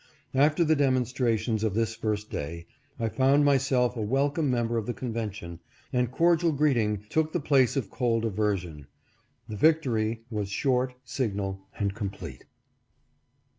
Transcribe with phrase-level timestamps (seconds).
[0.33, 2.65] After the demonstrations of this first day,
[2.99, 5.59] I found myself a welcome member of the convention,
[5.93, 8.87] and cordial greeting took the place of cold aversion.
[9.47, 12.45] The victory was short, signal, and complete.